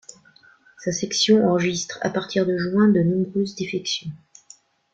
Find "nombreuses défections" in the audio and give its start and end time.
3.01-4.09